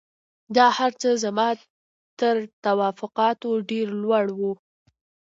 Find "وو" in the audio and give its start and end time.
4.39-4.53